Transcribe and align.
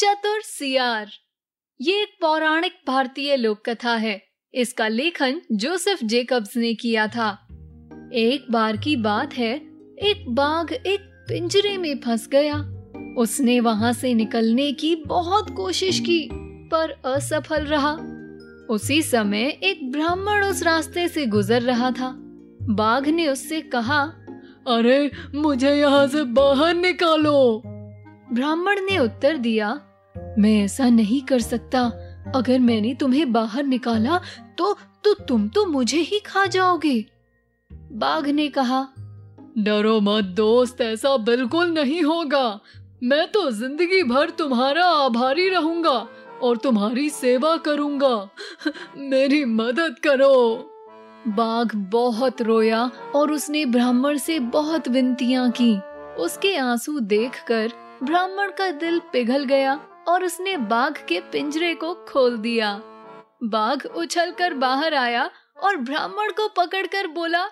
चतुर 0.00 0.40
सियार। 0.40 1.10
ये 1.80 2.02
एक 2.02 2.08
पौराणिक 2.20 2.72
भारतीय 2.86 3.36
लोक 3.36 3.68
कथा 3.68 3.94
है। 3.96 4.22
इसका 4.54 4.88
लेखन 4.88 5.40
जोसेफ 5.52 6.04
जेकब्स 6.04 6.56
ने 6.56 6.74
किया 6.74 7.06
था। 7.06 7.30
एक 8.14 8.52
बार 8.52 8.76
की 8.76 8.96
बात 8.96 9.34
है, 9.34 9.56
एक 9.98 10.24
बाघ 10.28 10.72
एक 10.72 11.00
पिंजरे 11.28 11.78
में 11.78 11.98
फंस 11.98 12.28
गया। 12.28 12.54
उसने 13.18 13.60
वहाँ 13.60 13.92
से 13.92 14.14
निकलने 14.14 14.72
की 14.72 14.96
बहुत 14.96 15.50
कोशिश 15.50 16.00
की, 16.00 16.28
पर 16.68 16.90
असफल 16.90 17.62
रहा। 17.64 17.92
उसी 18.70 19.02
समय 19.02 19.58
एक 19.62 19.92
ब्राह्मण 19.92 20.44
उस 20.44 20.62
रास्ते 20.62 21.08
से 21.08 21.26
गुजर 21.26 21.62
रहा 21.62 21.90
था। 21.90 22.14
बाघ 22.62 23.08
ने 23.08 23.28
उससे 23.28 23.60
कहा, 23.60 24.02
अरे, 24.68 25.10
मुझे 25.34 25.74
यहाँ 25.74 26.06
से 26.06 26.22
बाहर 26.22 26.74
निकालो! 26.74 27.62
ब्राह्मण 28.32 28.80
ने 28.80 28.98
उत्तर 28.98 29.36
दिया 29.36 29.84
मैं 30.38 30.58
ऐसा 30.64 30.88
नहीं 30.88 31.20
कर 31.22 31.40
सकता। 31.40 31.80
अगर 32.34 32.58
मैंने 32.58 32.94
तुम्हें 32.94 33.32
बाहर 33.32 33.64
निकाला 33.64 34.20
तो 34.58 34.76
तो 35.04 35.12
तुम 35.24 35.48
तो 35.48 35.64
मुझे 35.66 35.98
ही 35.98 36.18
खा 36.18 36.44
जाओगे। 36.46 37.04
बाघ 37.70 38.26
ने 38.26 38.48
कहा, 38.48 38.86
डरो 39.58 39.98
मत 40.00 40.24
दोस्त, 40.36 40.80
ऐसा 40.80 41.16
बिल्कुल 41.16 41.70
नहीं 41.70 42.02
होगा। 42.02 42.60
मैं 43.02 43.26
तो 43.32 43.50
ज़िंदगी 43.50 44.02
भर 44.02 44.30
तुम्हारा 44.30 44.84
आभारी 44.96 45.48
रहूँगा 45.48 46.06
और 46.42 46.56
तुम्हारी 46.56 47.08
सेवा 47.10 47.56
करूँगा। 47.56 48.28
मेरी 48.98 49.44
मदद 49.44 49.98
करो। 49.98 50.34
बाघ 51.28 51.74
बहुत 51.74 52.42
रोया 52.42 52.84
और 53.14 53.32
उसने 53.32 53.64
ब्राह्मण 53.66 54.18
से 54.18 54.38
बहुत 54.40 54.88
विनतियाँ 54.88 55.50
की। 55.50 55.74
उसके 56.22 56.56
आँसू 56.56 56.98
देखकर 57.00 57.72
ब्राह्मण 58.02 58.50
का 58.50 58.70
दिल 58.70 59.00
पिघल 59.12 59.44
गया। 59.44 59.78
और 60.08 60.24
उसने 60.24 60.56
बाघ 60.56 60.92
के 61.08 61.20
पिंजरे 61.20 61.74
को 61.74 61.94
खोल 62.08 62.36
दिया। 62.36 62.74
बाघ 63.44 63.86
उछलकर 63.86 64.54
बाहर 64.54 64.94
आया 64.94 65.30
और 65.64 65.76
ब्राह्मण 65.76 66.30
को 66.30 66.48
पकड़कर 66.48 67.06
बोला 67.06 67.46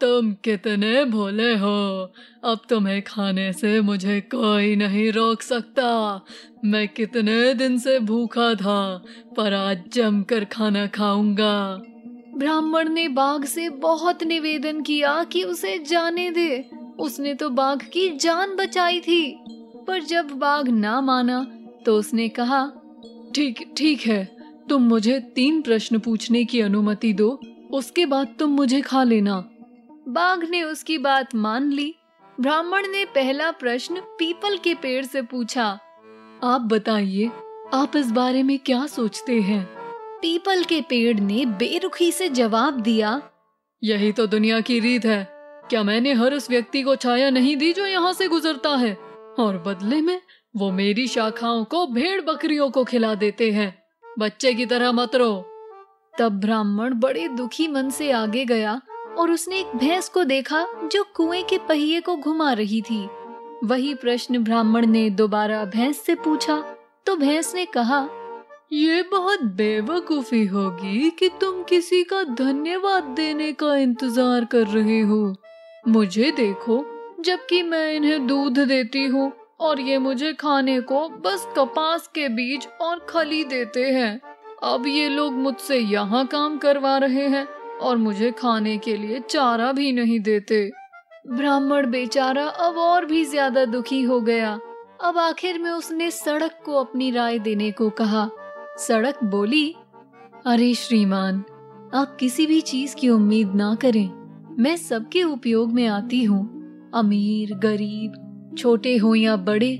तुम 0.00 0.32
कितने 0.32 1.04
भोले 1.04 1.54
हो। 1.54 2.12
अब 2.44 2.60
तुम्हें 2.68 3.02
खाने 3.02 3.52
से 3.52 3.80
मुझे 3.80 4.20
कोई 4.20 4.76
नहीं 4.76 5.12
रोक 5.12 5.42
सकता। 5.42 6.20
मैं 6.64 6.88
कितने 6.88 7.54
दिन 7.54 7.78
से 7.78 7.98
भूखा 7.98 8.54
था, 8.54 9.04
पर 9.36 9.52
आज 9.52 9.82
जमकर 9.92 10.44
खाना 10.44 10.86
खाऊँगा। 10.86 11.82
ब्राह्मण 12.36 12.88
ने 12.88 13.08
बाघ 13.08 13.44
से 13.44 13.68
बहुत 13.68 14.22
निवेदन 14.22 14.82
किया 14.82 15.24
कि 15.24 15.42
उसे 15.42 15.78
जाने 15.78 16.30
दे। 16.30 16.70
उसने 16.98 17.34
तो 17.34 17.50
बाघ 17.50 17.82
की 17.82 18.08
जान 18.16 18.56
बचाई 18.56 19.00
थी। 19.00 19.44
पर 19.86 20.02
जब 20.02 20.30
बाघ 20.30 20.68
ना 20.68 21.00
माना 21.00 21.42
तो 21.86 21.96
उसने 21.96 22.28
कहा, 22.28 22.64
ठीक 23.34 23.64
ठीक 23.76 24.00
है, 24.00 24.24
तुम 24.68 24.82
मुझे 24.82 25.18
तीन 25.34 25.60
प्रश्न 25.62 25.98
पूछने 25.98 26.44
की 26.44 26.60
अनुमति 26.60 27.12
दो, 27.12 27.28
उसके 27.72 28.06
बाद 28.06 28.34
तुम 28.38 28.50
मुझे 28.50 28.80
खा 28.80 29.02
लेना। 29.02 29.36
बाघ 30.08 30.44
ने 30.44 30.62
उसकी 30.62 30.98
बात 30.98 31.34
मान 31.34 31.70
ली। 31.70 31.94
ब्राह्मण 32.38 32.86
ने 32.88 33.04
पहला 33.04 33.50
प्रश्न 33.50 34.00
पीपल 34.18 34.56
के 34.58 34.74
पेड़ 34.74 35.04
से 35.04 35.22
पूछा, 35.22 35.66
आप 36.44 36.60
बताइए, 36.62 37.30
आप 37.74 37.96
इस 37.96 38.10
बारे 38.10 38.42
में 38.42 38.58
क्या 38.58 38.86
सोचते 38.86 39.40
हैं? 39.40 39.64
पीपल 40.22 40.64
के 40.64 40.80
पेड़ 40.80 41.20
ने 41.20 41.44
बेरुखी 41.58 42.10
से 42.12 42.28
जवाब 42.30 42.80
दिया, 42.80 43.20
यही 43.82 44.12
तो 44.12 44.26
दुनिया 44.26 44.60
की 44.60 44.78
रीत 44.80 45.04
है। 45.04 45.26
क्या 45.70 45.82
मैंने 45.82 46.12
हर 46.12 46.34
उस 46.34 46.48
व्यक्ति 46.50 46.82
को 46.82 46.94
छाया 46.96 47.30
नहीं 47.30 47.56
दी 47.56 47.72
जो 47.72 47.86
यहाँ 47.86 48.12
से 48.12 48.28
गुजरता 48.28 48.74
है? 48.76 48.96
और 49.38 49.56
बदले 49.58 50.00
में 50.00 50.20
वो 50.56 50.70
मेरी 50.70 51.06
शाखाओं 51.08 51.64
को 51.64 51.86
भेड़ 51.86 52.20
बकरियों 52.20 52.70
को 52.70 52.84
खिला 52.84 53.14
देते 53.14 53.50
हैं। 53.52 53.74
बच्चे 54.18 54.52
की 54.54 54.66
तरह 54.66 54.92
मत 54.92 55.14
रो। 55.14 55.32
तब 56.18 56.40
ब्राह्मण 56.40 56.94
बड़े 56.94 57.28
दुखी 57.28 57.68
मन 57.68 57.90
से 57.90 58.10
आगे 58.10 58.44
गया 58.44 58.80
और 59.18 59.30
उसने 59.30 59.60
एक 59.60 59.76
भैंस 59.76 60.08
को 60.08 60.24
देखा 60.24 60.66
जो 60.92 61.04
कुएँ 61.16 61.42
के 61.42 61.58
पहिए 61.58 62.00
को 62.00 62.16
घुमा 62.16 62.52
रही 62.52 62.80
थी। 62.82 63.08
वही 63.64 63.94
प्रश्न 63.94 64.42
ब्राह्मण 64.44 64.86
ने 64.86 65.10
दोबारा 65.10 65.64
भैंस 65.64 66.00
से 66.00 66.14
पूछा। 66.14 66.62
तो 67.06 67.16
भैंस 67.16 67.54
ने 67.54 67.64
कहा, 67.66 68.08
ये 68.72 69.02
बहुत 69.02 69.42
बेवकूफ़ी 69.42 70.46
होगी 70.46 71.10
कि 71.10 71.28
तुम 71.40 71.62
किसी 71.62 72.02
का 72.04 72.22
धन्यवाद 72.24 73.04
देने 73.04 73.52
का 73.52 73.76
इंतज़ार 73.76 74.44
कर 74.44 74.66
रहे 74.66 75.00
हो। 75.00 75.34
मुझे 75.88 76.30
देखो 76.30 76.84
जबकि 77.24 77.62
मैं 77.62 77.92
इन्हें 77.92 78.26
दूध 78.26 78.58
देती 78.58 79.04
हूँ 79.06 79.32
और 79.60 79.80
ये 79.80 79.98
मुझे 79.98 80.32
खाने 80.32 80.80
को 80.80 81.08
बस 81.08 81.46
कपास 81.56 82.06
के 82.14 82.28
बीज 82.28 82.66
और 82.80 82.98
खली 83.08 83.44
देते 83.44 83.84
हैं। 83.90 84.20
अब 84.64 84.86
ये 84.86 85.08
लोग 85.08 85.32
मुझसे 85.32 85.78
यहाँ 85.78 86.26
काम 86.26 86.56
करवा 86.58 86.96
रहे 86.98 87.26
हैं 87.28 87.46
और 87.80 87.96
मुझे 87.96 88.30
खाने 88.30 88.76
के 88.78 88.96
लिए 88.96 89.20
चारा 89.20 89.70
भी 89.72 89.92
नहीं 89.92 90.18
देते। 90.20 90.70
ब्राह्मण 91.28 91.90
बेचारा 91.90 92.44
अब 92.44 92.78
और 92.78 93.04
भी 93.04 93.24
ज़्यादा 93.24 93.64
दुखी 93.64 94.02
हो 94.02 94.20
गया। 94.20 94.58
अब 95.04 95.18
आखिर 95.18 95.58
में 95.58 95.70
उसने 95.70 96.10
सड़क 96.10 96.58
को 96.64 96.74
अपनी 96.74 97.10
राय 97.10 97.38
देने 97.38 97.70
को 97.70 97.88
कहा। 97.90 98.28
सड़क 98.78 99.22
बोली, 99.24 99.74
अरे 100.46 100.72
श्रीमान, 100.74 101.44
आप 101.94 102.16
किसी 102.20 102.46
भी 102.46 102.60
चीज़ 102.60 102.94
की 102.96 103.08
उम्मीद 103.08 103.54
ना 103.54 103.74
करें। 103.74 104.08
मैं 104.58 104.76
सबके 104.76 105.22
उपयोग 105.22 105.72
में 105.72 105.86
आती 105.86 106.22
हूँ। 106.24 106.63
अमीर, 106.94 107.54
गरीब, 107.54 108.20
छोटे 108.58 108.96
हो 108.96 109.14
या 109.14 109.36
बड़े, 109.36 109.78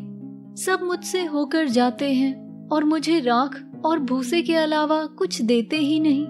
सब 0.62 0.80
मुझसे 0.82 1.24
होकर 1.24 1.68
जाते 1.68 2.12
हैं 2.12 2.68
और 2.68 2.84
मुझे 2.84 3.20
राख 3.20 3.82
और 3.84 3.98
भूसे 3.98 4.42
के 4.42 4.54
अलावा 4.54 5.04
कुछ 5.04 5.42
देते 5.42 5.76
ही 5.76 6.00
नहीं। 6.00 6.26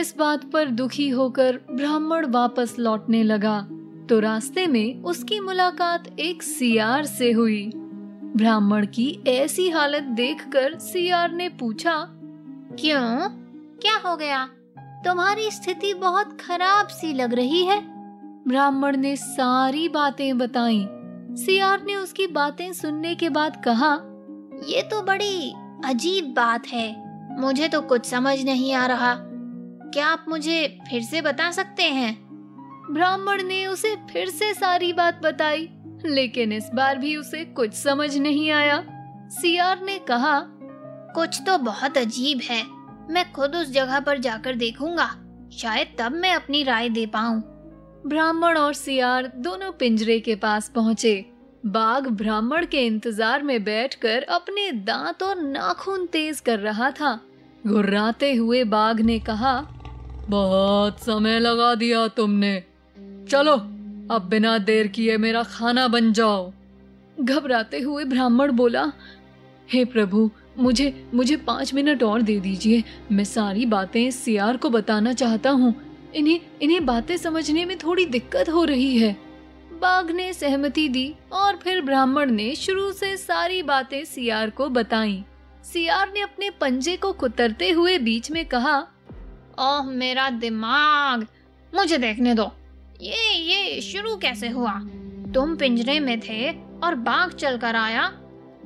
इस 0.00 0.14
बात 0.18 0.44
पर 0.44 0.68
दुखी 0.68 1.08
होकर 1.08 1.60
ब्राह्मण 1.70 2.26
वापस 2.26 2.76
लौटने 2.78 3.22
लगा। 3.22 3.68
तो 4.08 4.20
रास्ते 4.20 4.66
में 4.66 5.02
उसकी 5.02 5.40
मुलाकात 5.40 6.20
एक 6.20 6.42
सियार 6.42 7.04
से 7.04 7.32
हुई। 7.32 7.70
ब्राह्मण 8.36 8.86
की 8.86 9.22
ऐसी 9.26 9.70
हालत 9.70 10.02
देखकर 10.02 10.78
सियार 10.78 11.32
ने 11.32 11.48
पूछा, 11.48 12.08
क्यों? 12.80 13.28
क्या 13.78 14.10
हो 14.10 14.16
गया? 14.16 14.48
तुम्हारी 14.78 15.50
स्थिति 15.50 15.94
बहुत 15.94 16.38
खराब 16.40 16.86
सी 16.86 17.12
लग 17.12 17.34
रही 17.34 17.64
है। 17.64 17.95
ब्राह्मण 18.48 18.96
ने 18.96 19.16
सारी 19.16 19.88
बातें 19.88 20.38
बताई। 20.38 20.86
सियार 21.32 21.82
ने 21.82 21.94
उसकी 21.94 22.26
बातें 22.26 22.72
सुनने 22.72 23.14
के 23.14 23.28
बाद 23.28 23.62
कहा, 23.64 23.94
ये 24.66 24.82
तो 24.82 25.02
बड़ी 25.02 25.54
अजीब 25.84 26.24
बात 26.24 26.66
है। 26.66 27.06
मुझे 27.40 27.68
तो 27.68 27.80
कुछ 27.80 28.06
समझ 28.06 28.44
नहीं 28.44 28.72
आ 28.74 28.86
रहा। 28.86 29.14
क्या 29.94 30.06
आप 30.06 30.24
मुझे 30.28 30.78
फिर 30.90 31.02
से 31.02 31.22
बता 31.22 31.50
सकते 31.50 31.82
हैं? 31.82 32.28
ब्राह्मण 32.90 33.42
ने 33.42 33.66
उसे 33.66 33.96
फिर 33.96 34.28
से 34.28 34.54
सारी 34.54 34.92
बात 34.92 35.22
बताई, 35.22 35.68
लेकिन 36.06 36.52
इस 36.52 36.70
बार 36.74 36.98
भी 36.98 37.16
उसे 37.16 37.44
कुछ 37.44 37.74
समझ 37.74 38.16
नहीं 38.16 38.50
आया। 38.50 38.84
सियार 39.28 39.82
ने 39.82 39.98
कहा, 39.98 40.40
कुछ 41.14 41.42
तो 41.46 41.58
बहुत 41.58 41.98
अजीब 41.98 42.40
है। 42.50 42.62
मैं 43.10 43.32
खुद 43.32 43.56
उस 43.56 43.70
जगह 43.70 44.00
पर 44.00 44.18
जाकर 44.18 44.54
देखूँगा। 44.54 45.10
शायद 45.52 45.96
तब 45.98 46.12
मैं 46.12 46.34
अपनी 46.34 46.62
राय 46.62 46.88
दे 46.88 47.06
पाऊँ। 47.06 47.55
ब्राह्मण 48.06 48.56
और 48.56 48.72
सियार 48.74 49.30
दोनों 49.36 49.70
पिंजरे 49.72 50.18
के 50.20 50.34
पास 50.34 50.68
पहुँचे। 50.68 51.24
बाघ 51.66 52.06
ब्राह्मण 52.08 52.66
के 52.66 52.84
इंतज़ार 52.86 53.42
में 53.42 53.64
बैठकर 53.64 54.22
अपने 54.22 54.70
दांत 54.72 55.22
और 55.22 55.40
नाखून 55.42 56.06
तेज 56.06 56.40
कर 56.40 56.58
रहा 56.58 56.90
था। 56.90 57.18
घुर्राते 57.66 58.32
हुए 58.34 58.62
बाघ 58.64 59.00
ने 59.00 59.18
कहा, 59.18 59.54
बहुत 60.28 61.00
समय 61.00 61.38
लगा 61.40 61.74
दिया 61.74 62.06
तुमने। 62.08 62.62
चलो, 63.30 63.52
अब 64.10 64.28
बिना 64.30 64.56
देर 64.58 64.86
किए 64.86 65.16
मेरा 65.16 65.42
खाना 65.42 65.88
बन 65.88 66.12
जाओ। 66.12 66.52
घबराते 67.16 67.80
हुए 67.80 68.04
ब्राह्मण 68.04 68.52
बोला, 68.52 68.90
हे 69.68 69.84
प्रभु, 69.84 70.30
मुझे 70.58 70.92
मुझे 71.14 71.36
पाँच 71.36 71.74
मिनट 71.74 72.02
और 72.02 72.22
दे 72.22 72.38
दीजिए। 72.40 72.82
मैं 73.12 73.24
सारी 73.24 73.66
बातें 73.66 74.10
सियार 74.10 74.56
को 74.56 74.70
बताना 74.70 75.12
चाहता 75.12 75.50
हूँ। 75.50 75.74
इन्हें 76.16 76.40
इन्हें 76.62 76.86
बातें 76.86 77.16
समझने 77.16 77.64
में 77.64 77.78
थोड़ी 77.78 78.06
दिक्कत 78.06 78.48
हो 78.48 78.64
रही 78.64 78.98
है। 78.98 79.16
बाघ 79.72 80.10
ने 80.10 80.32
सहमति 80.32 80.88
दी 80.88 81.14
और 81.32 81.56
फिर 81.56 81.82
ब्राह्मण 81.82 82.30
ने 82.30 82.54
शुरू 82.54 82.92
से 82.92 83.16
सारी 83.16 83.62
बातें 83.62 84.04
सियार 84.04 84.50
को 84.50 84.68
बताई। 84.68 85.24
सियार 85.64 86.12
ने 86.14 86.20
अपने 86.20 86.50
पंजे 86.50 86.96
को 86.96 87.12
कुतरते 87.12 87.70
हुए 87.70 87.98
बीच 87.98 88.30
में 88.30 88.46
कहा, 88.46 88.86
ओह, 89.58 89.82
मेरा 89.82 90.30
दिमाग, 90.30 91.26
मुझे 91.74 91.98
देखने 91.98 92.34
दो। 92.34 92.52
ये 93.00 93.34
ये 93.34 93.80
शुरू 93.80 94.16
कैसे 94.16 94.48
हुआ? 94.48 94.72
तुम 95.34 95.56
पिंजरे 95.56 96.00
में 96.00 96.20
थे 96.20 96.50
और 96.84 96.94
बाघ 96.94 97.34
चलकर 97.34 97.76
आया? 97.76 98.12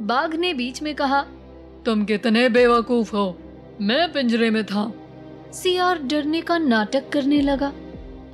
बाघ 0.01 0.35
ने 0.35 0.55
बीच 0.55 0.83
में 0.83 0.95
कहा, 0.95 1.23
तुम 1.87 2.05
कितने 2.05 2.49
बेवकूफ़ 2.49 3.17
हो। 3.17 3.39
मैं 3.81 4.13
पिंजरे 4.13 4.51
में 4.51 4.65
था। 4.65 4.93
सियार 5.53 5.99
डरने 5.99 6.41
का 6.41 6.59
नाटक 6.59 7.09
करने 7.09 7.41
लगा। 7.41 7.67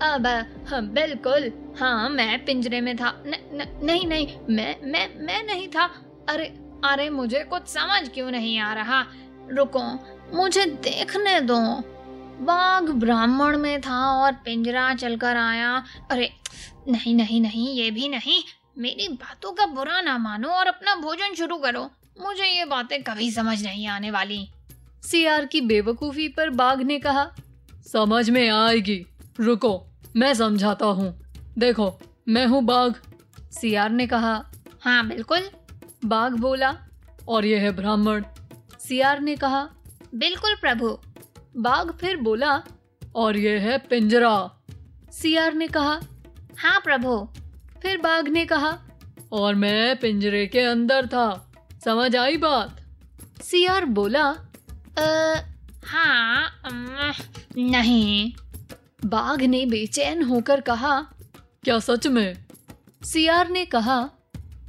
अब 0.02 0.26
हाँ, 0.68 0.82
बिल्कुल। 0.82 1.52
हाँ 1.80 2.08
मैं 2.10 2.44
पिंजरे 2.44 2.80
में 2.80 2.96
था। 2.96 3.22
न, 3.26 3.34
न, 3.52 3.80
नहीं 3.82 4.06
नहीं 4.06 4.36
मैं 4.50 4.76
मैं 4.84 5.08
मैं 5.16 5.42
नहीं 5.42 5.68
था। 5.68 5.84
अरे 6.28 6.44
अरे 6.84 7.10
मुझे 7.10 7.44
कुछ 7.44 7.66
समझ 7.66 8.08
क्यों 8.08 8.30
नहीं 8.30 8.58
आ 8.58 8.72
रहा? 8.74 9.04
रुको 9.50 9.82
मुझे 10.36 10.64
देखने 10.66 11.40
दो। 11.40 11.58
बाघ 12.44 12.82
ब्राह्मण 12.82 13.58
में 13.58 13.80
था 13.80 13.98
और 14.10 14.32
पिंजरा 14.32 14.94
चलकर 14.94 15.36
आया। 15.36 15.84
अरे 16.10 16.30
नहीं 16.88 17.14
नहीं 17.14 17.40
नहीं 17.40 17.68
ये 17.68 17.90
भी 17.90 18.08
नहीं। 18.08 18.42
मेरी 18.78 19.08
बातों 19.08 19.52
का 19.52 19.66
बुरा 19.66 20.00
ना 20.00 20.18
मानो 20.18 20.48
और 20.48 20.66
अपना 20.66 20.94
भोजन 20.94 21.34
शुरू 21.34 21.56
करो। 21.56 21.90
मुझे 22.20 22.44
ये 22.44 22.64
बातें 22.64 23.02
कभी 23.02 23.30
समझ 23.30 23.62
नहीं 23.62 23.86
आने 23.86 24.10
वाली। 24.10 24.48
सियार 25.10 25.44
की 25.46 25.60
बेवकूफ़ी 25.60 26.28
पर 26.28 26.50
बाघ 26.50 26.80
ने 26.82 26.98
कहा 26.98 27.30
समझ 27.92 28.28
में 28.30 28.48
आएगी। 28.50 29.04
रुको 29.40 29.72
मैं 30.16 30.32
समझाता 30.34 30.86
हूँ। 30.86 31.12
देखो 31.58 31.92
मैं 32.28 32.46
हूँ 32.46 32.62
बाघ। 32.62 32.92
सियार 33.52 33.90
ने 33.90 34.06
कहा 34.06 34.34
हाँ 34.80 35.06
बिल्कुल। 35.08 35.48
बाघ 36.04 36.32
बोला 36.32 36.74
और 37.28 37.46
यह 37.46 37.60
है 37.60 37.70
ब्राह्मण। 37.72 38.24
सियार 38.80 39.20
ने 39.20 39.36
कहा 39.36 39.62
बिल्कुल 40.14 40.54
प्रभु। 40.54 40.98
बाघ 41.56 41.90
फिर 41.90 42.16
बोला 42.16 42.62
और 43.16 43.36
यह 43.36 43.60
है 43.60 43.78
पिंजरा। 43.78 44.34
सियार 45.12 45.54
ने 45.54 45.66
कहा 45.68 46.00
हाँ 46.58 46.80
प्रभु। 46.84 47.16
फिर 47.82 47.98
बाघ 47.98 48.28
ने 48.28 48.44
कहा 48.46 48.78
और 49.32 49.54
मैं 49.54 49.96
पिंजरे 49.96 50.46
के 50.46 50.60
अंदर 50.60 51.06
था। 51.06 51.52
समझ 51.84 52.16
आई 52.16 52.36
बात? 52.36 52.80
सियार 53.42 53.84
बोला 53.84 54.24
हाँ 54.98 56.62
नहीं। 57.58 58.32
बाघ 59.04 59.42
ने 59.42 59.64
बेचैन 59.66 60.22
होकर 60.22 60.60
कहा, 60.60 61.00
क्या 61.64 61.78
सच 61.78 62.06
में? 62.06 62.44
सियार 63.02 63.48
ने 63.48 63.64
कहा, 63.64 63.98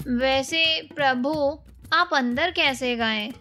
वैसे 0.07 0.81
प्रभु, 0.95 1.33
आप 1.93 2.13
अंदर 2.13 2.51
कैसे 2.51 2.95
गए? 2.95 3.31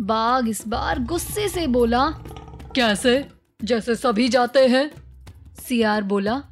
बाघ 0.00 0.48
इस 0.48 0.66
बार 0.68 0.98
गुस्से 0.98 1.48
से 1.48 1.66
बोला, 1.66 2.08
कैसे? 2.76 3.28
जैसे 3.64 3.94
सभी 3.94 4.28
जाते 4.28 4.66
हैं। 4.66 4.90
सियार 5.62 6.02
बोला 6.02 6.42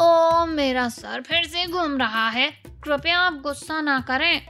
ओ, 0.00 0.46
मेरा 0.46 0.88
सर 0.88 1.22
फिर 1.22 1.44
से 1.44 1.66
घूम 1.66 1.96
रहा 1.96 2.28
है। 2.28 2.50
कृपया 2.84 3.18
आप 3.18 3.40
गुस्सा 3.42 3.80
ना 3.80 3.98
करें, 4.00 4.40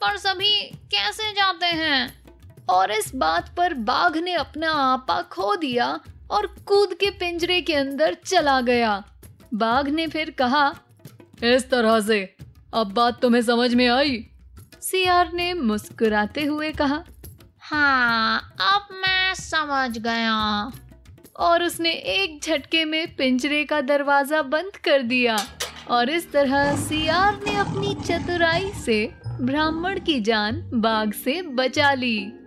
पर 0.00 0.16
सभी 0.16 0.60
कैसे 0.90 1.32
जाते 1.32 1.66
हैं? 1.66 2.27
और 2.70 2.90
इस 2.90 3.14
बात 3.14 3.48
पर 3.56 3.74
बाघ 3.74 4.16
ने 4.16 4.32
अपना 4.34 4.70
आपा 4.72 5.20
खो 5.22 5.54
दिया 5.56 5.88
और 6.30 6.46
कूद 6.66 6.94
के 6.94 7.10
पिंजरे 7.10 7.60
के 7.60 7.74
अंदर 7.74 8.16
चला 8.26 8.60
गया। 8.60 9.02
बाघ 9.54 9.88
ने 9.88 10.06
फिर 10.06 10.30
कहा 10.30 10.68
इस 11.44 11.68
तरह 11.70 12.00
से 12.00 12.20
अब 12.74 12.92
बात 12.92 13.20
तुम्हें 13.22 13.42
समझ 13.42 13.74
में 13.74 13.86
आई? 13.88 14.24
सियार 14.80 15.32
ने 15.32 15.52
मुस्कुराते 15.54 16.44
हुए 16.44 16.72
कहा 16.72 17.02
हाँ 17.60 18.54
अब 18.60 18.94
मैं 18.94 19.34
समझ 19.34 19.98
गया। 19.98 20.36
और 21.38 21.62
उसने 21.62 21.90
एक 21.90 22.40
झटके 22.42 22.84
में 22.84 23.14
पिंजरे 23.16 23.64
का 23.64 23.80
दरवाज़ा 23.80 24.42
बंद 24.42 24.76
कर 24.76 25.02
दिया 25.02 25.36
और 25.90 26.10
इस 26.10 26.30
तरह 26.32 26.74
सियार 26.76 27.40
ने 27.44 27.56
अपनी 27.56 27.94
चतुराई 28.04 28.70
से 28.84 28.98
ब्राह्मण 29.40 30.00
की 30.00 30.20
जान 30.20 30.60
बाघ 30.74 31.12
से 31.14 31.40
बचा 31.42 31.92
ली। 31.92 32.37